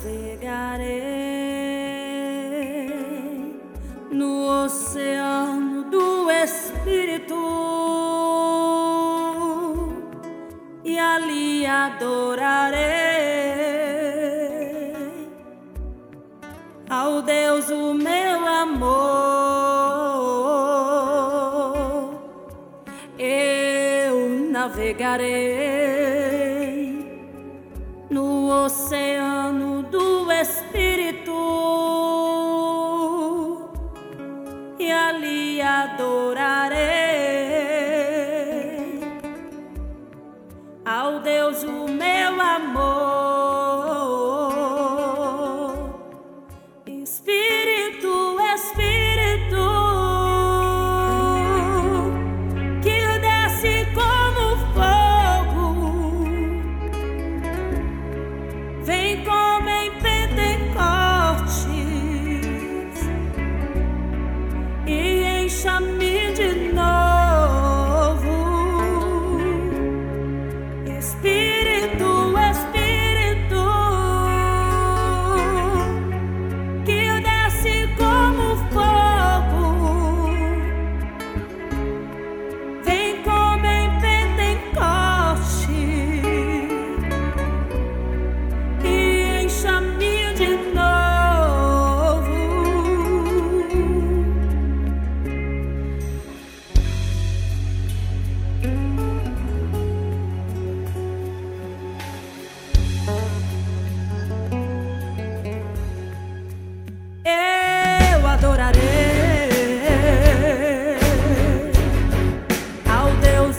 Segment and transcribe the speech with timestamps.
[0.00, 0.80] navegarei
[4.10, 7.34] no oceano do Espírito
[10.84, 12.80] e ali adorarei
[16.88, 18.90] ao Deus o meu amor.
[23.18, 25.60] Eu navegarei
[28.08, 29.79] no oceano
[30.40, 31.36] Espírito
[34.78, 36.59] e ali adorarei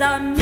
[0.00, 0.39] adorarei ao Deus amigo.